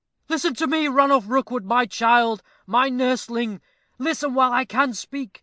"Listen 0.29 0.55
to 0.55 0.65
me, 0.65 0.87
Ranulph 0.87 1.25
Rookwood, 1.27 1.63
my 1.63 1.85
child, 1.85 2.41
my 2.65 2.89
nursling 2.89 3.61
listen 3.99 4.33
while 4.33 4.51
I 4.51 4.65
can 4.65 4.95
speak. 4.95 5.39